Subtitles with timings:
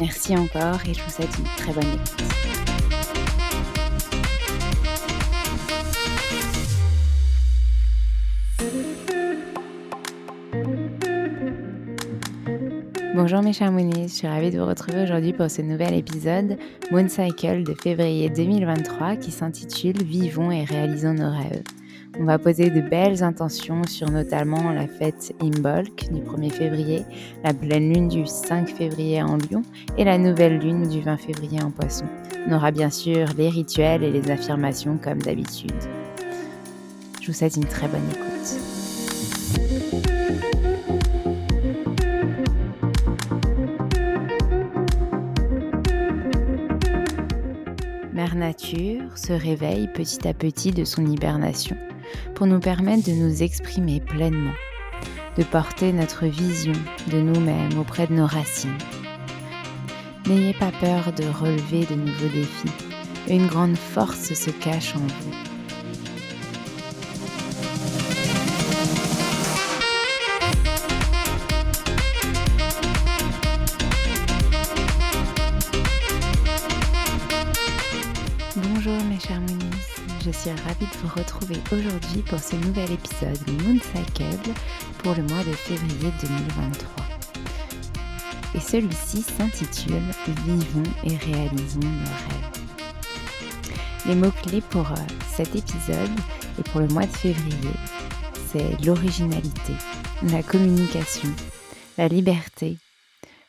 [0.00, 2.22] Merci encore et je vous souhaite une très bonne écoute.
[13.14, 16.56] Bonjour mes chers Moonies, je suis ravie de vous retrouver aujourd'hui pour ce nouvel épisode
[16.90, 21.62] Moon Cycle de février 2023 qui s'intitule Vivons et réalisons nos rêves.
[22.20, 27.04] On va poser de belles intentions sur notamment la fête Imbolc du 1er février,
[27.42, 29.62] la pleine lune du 5 février en Lion
[29.96, 32.04] et la nouvelle lune du 20 février en Poisson.
[32.46, 35.72] On aura bien sûr les rituels et les affirmations comme d'habitude.
[37.22, 38.58] Je vous souhaite une très bonne écoute.
[48.12, 51.76] Mère Nature se réveille petit à petit de son hibernation
[52.34, 54.54] pour nous permettre de nous exprimer pleinement,
[55.36, 56.74] de porter notre vision
[57.10, 58.78] de nous-mêmes auprès de nos racines.
[60.26, 62.70] N'ayez pas peur de relever de nouveaux défis.
[63.28, 65.52] Une grande force se cache en vous.
[78.56, 79.91] Bonjour mes chers Moonies,
[80.24, 84.52] je suis ravie de vous retrouver aujourd'hui pour ce nouvel épisode Moon Cycle
[84.98, 87.04] pour le mois de février 2023.
[88.54, 90.02] Et celui-ci s'intitule
[90.46, 92.62] Vivons et réalisons nos rêves.
[94.06, 96.10] Les mots-clés pour euh, cet épisode
[96.60, 97.74] et pour le mois de février,
[98.52, 99.72] c'est l'originalité,
[100.30, 101.30] la communication,
[101.98, 102.76] la liberté,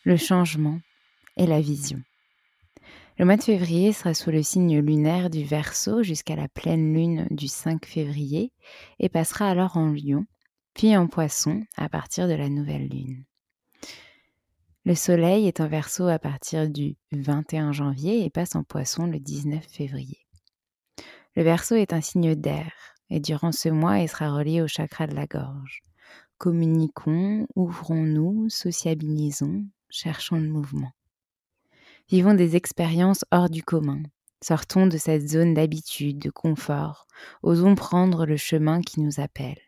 [0.06, 0.80] le changement
[1.38, 2.00] et la vision.
[3.19, 7.27] Le mois de février sera sous le signe lunaire du Verseau jusqu'à la pleine lune
[7.30, 8.51] du 5 février
[9.00, 10.25] et passera alors en Lion,
[10.74, 13.24] puis en Poisson à partir de la nouvelle lune.
[14.86, 19.19] Le soleil est en verso à partir du 21 janvier et passe en poisson le
[19.19, 20.25] 19 février.
[21.36, 22.74] Le verso est un signe d'air
[23.09, 25.81] et durant ce mois, il sera relié au chakra de la gorge.
[26.39, 30.92] Communiquons, ouvrons-nous, sociabilisons, cherchons le mouvement.
[32.10, 34.04] Vivons des expériences hors du commun.
[34.44, 37.08] Sortons de cette zone d'habitude, de confort.
[37.44, 39.62] Osons prendre le chemin qui nous appelle.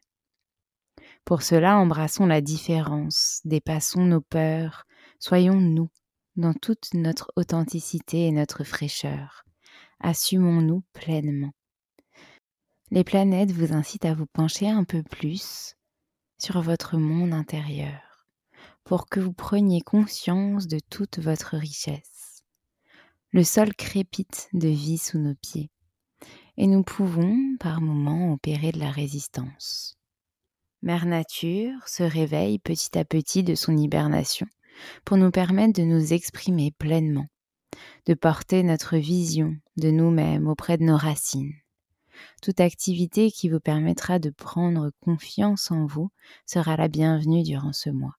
[1.23, 4.85] Pour cela, embrassons la différence, dépassons nos peurs,
[5.19, 5.89] soyons nous
[6.35, 9.45] dans toute notre authenticité et notre fraîcheur.
[10.01, 11.53] Assumons-nous pleinement.
[12.91, 15.75] Les planètes vous incitent à vous pencher un peu plus
[16.37, 18.27] sur votre monde intérieur
[18.83, 22.14] pour que vous preniez conscience de toute votre richesse.
[23.35, 25.69] Le sol crépite de vie sous nos pieds
[26.55, 29.97] et nous pouvons par moments opérer de la résistance.
[30.81, 34.47] Mère Nature se réveille petit à petit de son hibernation
[35.03, 37.27] pour nous permettre de nous exprimer pleinement,
[38.05, 41.55] de porter notre vision de nous-mêmes auprès de nos racines.
[42.41, 46.09] Toute activité qui vous permettra de prendre confiance en vous
[46.45, 48.15] sera la bienvenue durant ce mois.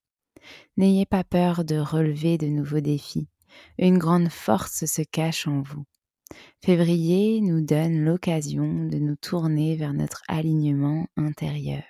[0.76, 3.28] N'ayez pas peur de relever de nouveaux défis.
[3.78, 5.84] Une grande force se cache en vous.
[6.64, 11.84] Février nous donne l'occasion de nous tourner vers notre alignement intérieur.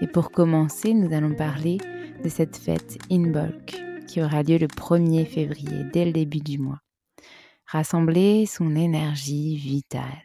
[0.00, 1.78] Et pour commencer, nous allons parler
[2.22, 3.76] de cette fête Inbolk
[4.06, 6.80] qui aura lieu le 1er février, dès le début du mois.
[7.66, 10.22] Rassembler son énergie vitale.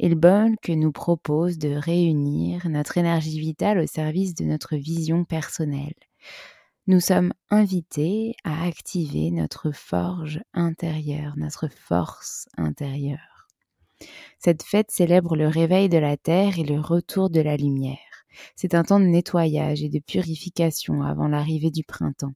[0.00, 5.94] Inbolk nous propose de réunir notre énergie vitale au service de notre vision personnelle.
[6.86, 13.48] Nous sommes invités à activer notre forge intérieure, notre force intérieure.
[14.38, 18.26] Cette fête célèbre le réveil de la Terre et le retour de la lumière.
[18.54, 22.34] C'est un temps de nettoyage et de purification avant l'arrivée du printemps.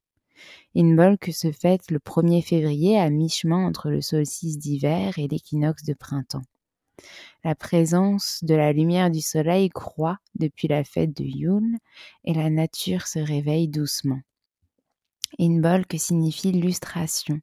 [0.74, 5.92] Inbolk se fête le 1er février à mi-chemin entre le solstice d'hiver et l'équinoxe de
[5.92, 6.44] printemps.
[7.44, 11.76] La présence de la lumière du soleil croît depuis la fête de Yule
[12.24, 14.22] et la nature se réveille doucement.
[15.38, 17.40] Inbolk signifie lustration.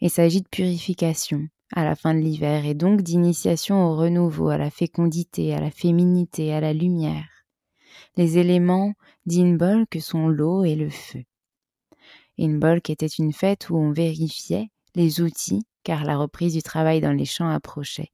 [0.00, 4.58] Il s'agit de purification à la fin de l'hiver et donc d'initiation au renouveau, à
[4.58, 7.28] la fécondité, à la féminité, à la lumière.
[8.16, 8.94] Les éléments
[9.26, 11.22] d'Inbolk sont l'eau et le feu.
[12.38, 17.12] Inbolk était une fête où on vérifiait les outils car la reprise du travail dans
[17.12, 18.10] les champs approchait.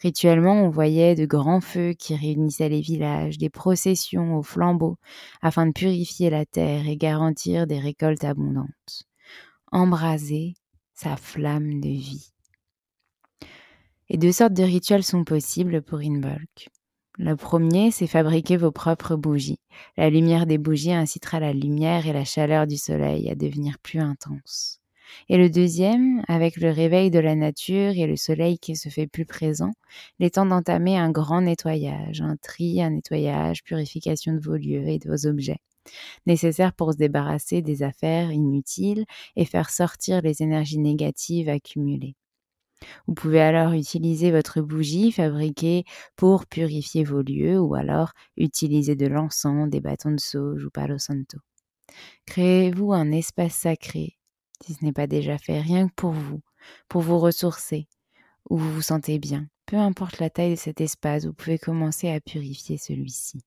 [0.00, 4.98] Rituellement, on voyait de grands feux qui réunissaient les villages, des processions aux flambeaux,
[5.40, 9.04] afin de purifier la terre et garantir des récoltes abondantes.
[9.72, 10.54] Embraser
[10.94, 12.32] sa flamme de vie.
[14.08, 16.68] Et deux sortes de rituels sont possibles pour Inbolk.
[17.16, 19.60] Le premier, c'est fabriquer vos propres bougies.
[19.96, 24.00] La lumière des bougies incitera la lumière et la chaleur du soleil à devenir plus
[24.00, 24.80] intenses.
[25.28, 29.06] Et le deuxième, avec le réveil de la nature et le soleil qui se fait
[29.06, 29.72] plus présent,
[30.18, 34.88] il est temps d'entamer un grand nettoyage, un tri, un nettoyage, purification de vos lieux
[34.88, 35.60] et de vos objets,
[36.26, 39.04] nécessaires pour se débarrasser des affaires inutiles
[39.36, 42.16] et faire sortir les énergies négatives accumulées.
[43.06, 45.84] Vous pouvez alors utiliser votre bougie fabriquée
[46.16, 50.98] pour purifier vos lieux ou alors utiliser de l'encens, des bâtons de sauge ou palo
[50.98, 51.38] santo.
[52.26, 54.18] Créez-vous un espace sacré,
[54.64, 56.40] si ce n'est pas déjà fait, rien que pour vous,
[56.88, 57.86] pour vous ressourcer,
[58.48, 59.46] où vous vous sentez bien.
[59.66, 63.40] Peu importe la taille de cet espace, vous pouvez commencer à purifier celui-ci.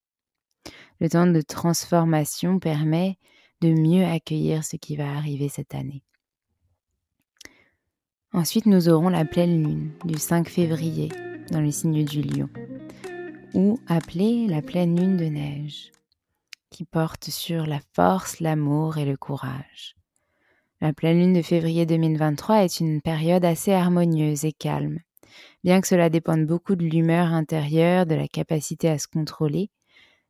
[0.99, 3.17] Le temps de transformation permet
[3.61, 6.03] de mieux accueillir ce qui va arriver cette année.
[8.33, 11.09] Ensuite, nous aurons la pleine lune du 5 février
[11.49, 12.49] dans le signe du lion,
[13.55, 15.91] ou appelée la pleine lune de neige,
[16.69, 19.96] qui porte sur la force, l'amour et le courage.
[20.79, 24.99] La pleine lune de février 2023 est une période assez harmonieuse et calme.
[25.63, 29.71] Bien que cela dépende beaucoup de l'humeur intérieure, de la capacité à se contrôler,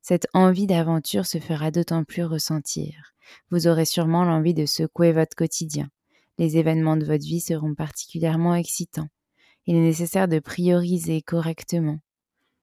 [0.01, 3.13] cette envie d'aventure se fera d'autant plus ressentir.
[3.51, 5.89] Vous aurez sûrement l'envie de secouer votre quotidien,
[6.37, 9.09] les événements de votre vie seront particulièrement excitants.
[9.65, 11.99] Il est nécessaire de prioriser correctement,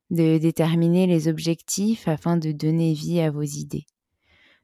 [0.09, 3.85] de déterminer les objectifs afin de donner vie à vos idées.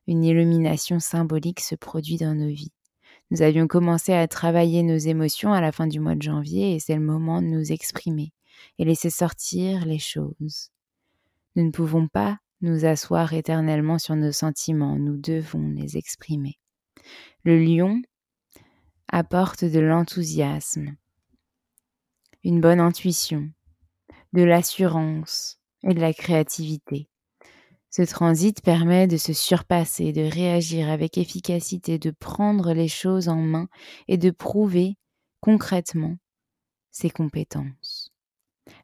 [0.06, 2.72] Une illumination symbolique se produit dans nos vies.
[3.30, 6.80] Nous avions commencé à travailler nos émotions à la fin du mois de janvier et
[6.80, 8.32] c'est le moment de nous exprimer
[8.78, 10.70] et laisser sortir les choses.
[11.54, 16.58] Nous ne pouvons pas nous asseoir éternellement sur nos sentiments, nous devons les exprimer.
[17.44, 18.02] Le lion
[19.08, 20.96] apporte de l'enthousiasme,
[22.44, 23.50] une bonne intuition,
[24.32, 27.09] de l'assurance et de la créativité.
[27.90, 33.36] Ce transit permet de se surpasser, de réagir avec efficacité, de prendre les choses en
[33.36, 33.68] main
[34.06, 34.96] et de prouver
[35.40, 36.16] concrètement
[36.92, 38.12] ses compétences.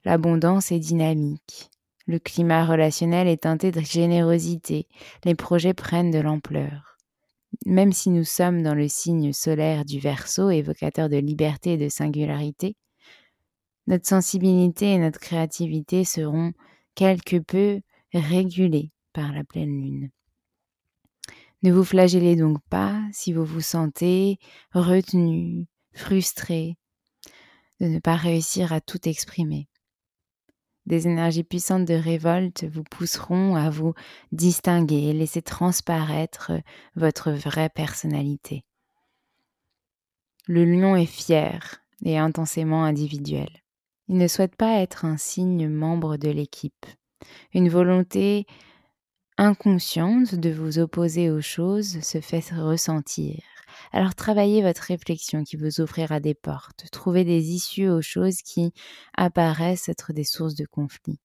[0.04, 1.70] L'abondance est dynamique.
[2.08, 4.88] Le climat relationnel est teinté de générosité.
[5.24, 6.96] Les projets prennent de l'ampleur.
[7.64, 11.88] Même si nous sommes dans le signe solaire du Verseau, évocateur de liberté et de
[11.88, 12.76] singularité,
[13.86, 16.52] notre sensibilité et notre créativité seront
[16.96, 17.80] quelque peu
[18.12, 20.10] régulées par la pleine lune.
[21.62, 24.38] Ne vous flagellez donc pas si vous vous sentez
[24.74, 26.76] retenu, frustré
[27.80, 29.68] de ne pas réussir à tout exprimer.
[30.84, 33.94] Des énergies puissantes de révolte vous pousseront à vous
[34.32, 36.52] distinguer et laisser transparaître
[36.94, 38.66] votre vraie personnalité.
[40.46, 43.48] Le lion est fier et intensément individuel.
[44.08, 46.86] Il ne souhaite pas être un signe membre de l'équipe.
[47.54, 48.46] Une volonté
[49.38, 53.42] inconsciente de vous opposer aux choses se fait ressentir.
[53.92, 56.86] Alors travaillez votre réflexion qui vous ouvrira des portes.
[56.90, 58.72] Trouvez des issues aux choses qui
[59.16, 61.18] apparaissent être des sources de conflit.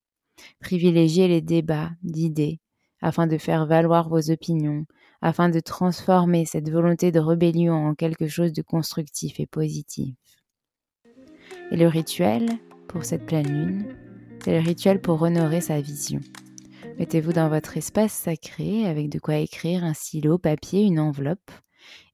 [0.60, 2.60] Privilégiez les débats d'idées
[3.02, 4.86] afin de faire valoir vos opinions,
[5.22, 10.16] afin de transformer cette volonté de rébellion en quelque chose de constructif et positif.
[11.72, 12.50] Et le rituel,
[12.88, 13.96] pour cette pleine lune,
[14.44, 16.20] c'est le rituel pour honorer sa vision.
[16.98, 21.52] Mettez-vous dans votre espace sacré avec de quoi écrire, un stylo, papier, une enveloppe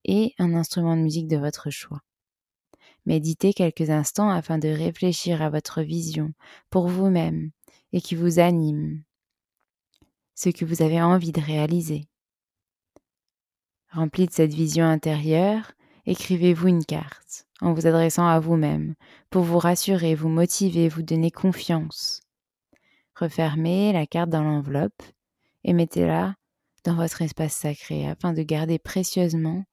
[0.06, 2.02] et un instrument de musique de votre choix.
[3.06, 6.34] Méditez quelques instants afin de réfléchir à votre vision
[6.70, 7.52] pour vous-même
[7.94, 9.04] et qui vous anime,
[10.36, 12.06] ce que vous avez envie de réaliser.
[13.92, 15.72] Rempli de cette vision intérieure,
[16.06, 18.96] écrivez-vous une carte en vous adressant à vous-même
[19.30, 22.27] pour vous rassurer, vous motiver, vous donner confiance.
[23.20, 25.02] Refermez la carte dans l'enveloppe
[25.64, 26.36] et mettez-la
[26.84, 29.64] dans votre espace sacré afin de garder précieusement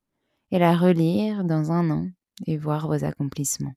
[0.50, 2.08] et la relire dans un an
[2.46, 3.74] et voir vos accomplissements.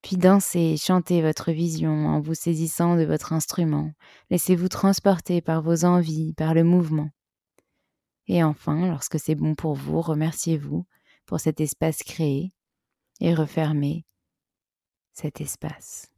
[0.00, 3.92] Puis dansez, chantez votre vision en vous saisissant de votre instrument.
[4.30, 7.10] Laissez-vous transporter par vos envies, par le mouvement.
[8.26, 10.86] Et enfin, lorsque c'est bon pour vous, remerciez-vous
[11.26, 12.54] pour cet espace créé
[13.20, 14.06] et refermez
[15.12, 16.10] cet espace.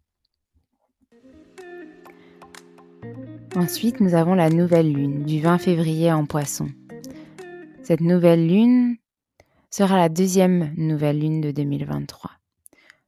[3.58, 6.68] Ensuite, nous avons la nouvelle lune du 20 février en poisson.
[7.82, 8.98] Cette nouvelle lune
[9.68, 12.30] sera la deuxième nouvelle lune de 2023.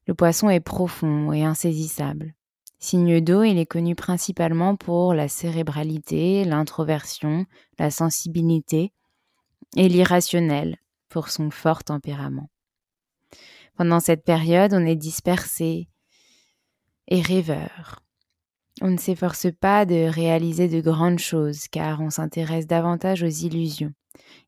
[0.08, 2.34] Le poisson est profond et insaisissable.
[2.80, 7.46] Signe d'eau, il est connu principalement pour la cérébralité, l'introversion,
[7.78, 8.92] la sensibilité
[9.76, 10.78] et l'irrationnel
[11.08, 12.50] pour son fort tempérament.
[13.76, 15.86] Pendant cette période, on est dispersé
[17.06, 18.02] et rêveur.
[18.82, 23.92] On ne s'efforce pas de réaliser de grandes choses car on s'intéresse davantage aux illusions.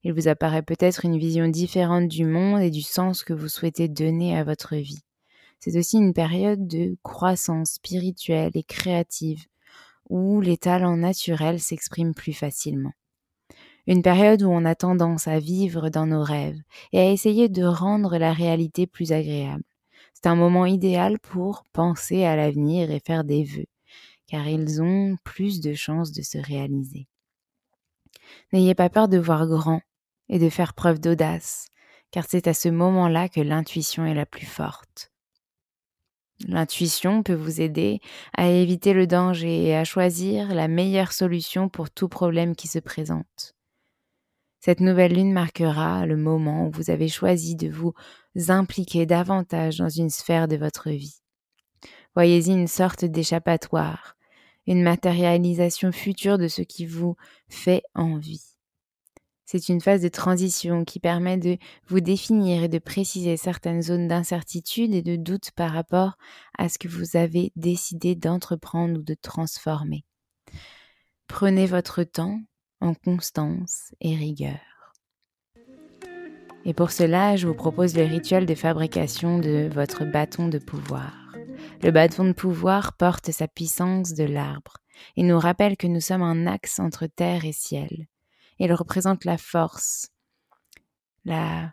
[0.04, 3.88] Il vous apparaît peut-être une vision différente du monde et du sens que vous souhaitez
[3.88, 5.02] donner à votre vie.
[5.60, 9.44] C'est aussi une période de croissance spirituelle et créative
[10.08, 12.92] où les talents naturels s'expriment plus facilement.
[13.86, 16.58] Une période où on a tendance à vivre dans nos rêves
[16.92, 19.64] et à essayer de rendre la réalité plus agréable.
[20.14, 23.66] C'est un moment idéal pour penser à l'avenir et faire des vœux,
[24.32, 27.06] car ils ont plus de chances de se réaliser.
[28.54, 29.82] N'ayez pas peur de voir grand
[30.30, 31.66] et de faire preuve d'audace,
[32.10, 35.12] car c'est à ce moment-là que l'intuition est la plus forte.
[36.48, 38.00] L'intuition peut vous aider
[38.34, 42.78] à éviter le danger et à choisir la meilleure solution pour tout problème qui se
[42.78, 43.54] présente.
[44.60, 47.92] Cette nouvelle lune marquera le moment où vous avez choisi de vous
[48.48, 51.20] impliquer davantage dans une sphère de votre vie.
[52.14, 54.16] Voyez-y une sorte d'échappatoire,
[54.66, 57.16] une matérialisation future de ce qui vous
[57.48, 58.52] fait envie.
[59.44, 64.08] C'est une phase de transition qui permet de vous définir et de préciser certaines zones
[64.08, 66.16] d'incertitude et de doute par rapport
[66.56, 70.04] à ce que vous avez décidé d'entreprendre ou de transformer.
[71.26, 72.40] Prenez votre temps
[72.80, 74.60] en constance et rigueur.
[76.64, 81.21] Et pour cela, je vous propose le rituel de fabrication de votre bâton de pouvoir.
[81.82, 84.78] Le bâton de pouvoir porte sa puissance de l'arbre
[85.16, 88.06] et nous rappelle que nous sommes un axe entre terre et ciel.
[88.58, 90.10] Il représente la force,
[91.24, 91.72] la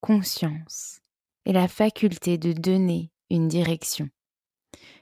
[0.00, 1.00] conscience
[1.44, 4.08] et la faculté de donner une direction.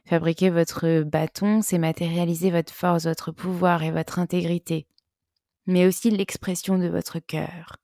[0.06, 4.86] Fabriquer votre bâton, c'est matérialiser votre force, votre pouvoir et votre intégrité
[5.66, 7.76] mais aussi l'expression de votre cœur.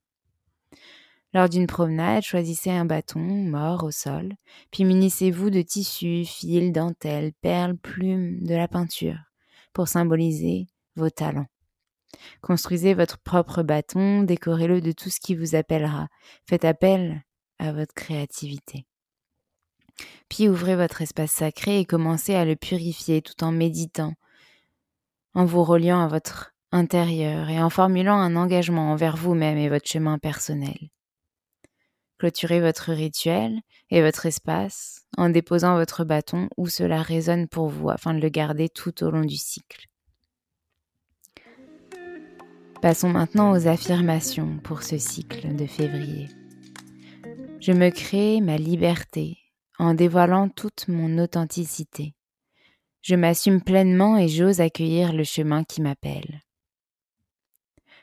[1.34, 4.34] Lors d'une promenade, choisissez un bâton mort au sol,
[4.70, 9.18] puis munissez-vous de tissus, fils, dentelles, perles, plumes, de la peinture,
[9.72, 11.46] pour symboliser vos talents.
[12.42, 16.08] Construisez votre propre bâton, décorez-le de tout ce qui vous appellera.
[16.46, 17.24] Faites appel
[17.58, 18.84] à votre créativité.
[20.28, 24.14] Puis ouvrez votre espace sacré et commencez à le purifier tout en méditant,
[25.34, 29.88] en vous reliant à votre intérieur et en formulant un engagement envers vous-même et votre
[29.88, 30.90] chemin personnel.
[32.22, 37.90] Clôturez votre rituel et votre espace en déposant votre bâton où cela résonne pour vous
[37.90, 39.88] afin de le garder tout au long du cycle.
[42.80, 46.28] Passons maintenant aux affirmations pour ce cycle de février.
[47.58, 49.38] Je me crée ma liberté
[49.80, 52.14] en dévoilant toute mon authenticité.
[53.02, 56.40] Je m'assume pleinement et j'ose accueillir le chemin qui m'appelle.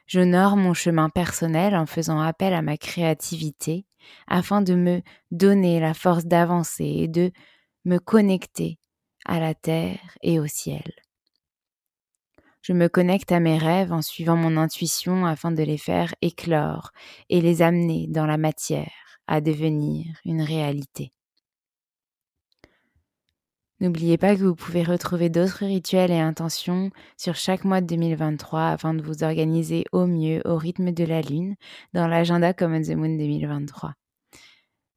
[0.09, 3.85] J'honore mon chemin personnel en faisant appel à ma créativité
[4.25, 7.31] afin de me donner la force d'avancer et de
[7.85, 8.79] me connecter
[9.25, 10.91] à la terre et au ciel.
[12.63, 16.89] Je me connecte à mes rêves en suivant mon intuition afin de les faire éclore
[17.29, 21.11] et les amener dans la matière à devenir une réalité.
[23.81, 28.67] N'oubliez pas que vous pouvez retrouver d'autres rituels et intentions sur chaque mois de 2023
[28.67, 31.55] afin de vous organiser au mieux au rythme de la Lune
[31.93, 33.93] dans l'agenda Common the Moon 2023.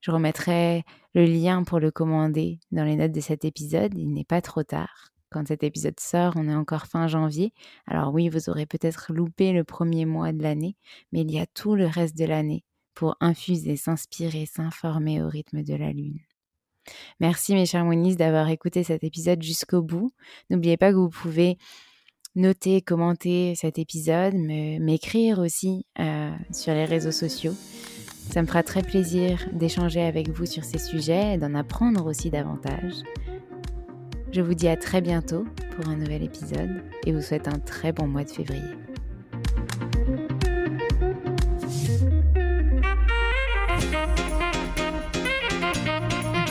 [0.00, 0.82] Je remettrai
[1.14, 3.96] le lien pour le commander dans les notes de cet épisode.
[3.96, 5.12] Il n'est pas trop tard.
[5.30, 7.52] Quand cet épisode sort, on est encore fin janvier.
[7.86, 10.74] Alors oui, vous aurez peut-être loupé le premier mois de l'année,
[11.12, 15.62] mais il y a tout le reste de l'année pour infuser, s'inspirer, s'informer au rythme
[15.62, 16.18] de la Lune.
[17.20, 20.12] Merci mes chers Moniz d'avoir écouté cet épisode jusqu'au bout.
[20.50, 21.58] N'oubliez pas que vous pouvez
[22.34, 27.54] noter, commenter cet épisode, m'écrire aussi euh, sur les réseaux sociaux.
[28.30, 32.30] Ça me fera très plaisir d'échanger avec vous sur ces sujets et d'en apprendre aussi
[32.30, 32.94] davantage.
[34.30, 35.44] Je vous dis à très bientôt
[35.76, 38.62] pour un nouvel épisode et vous souhaite un très bon mois de février.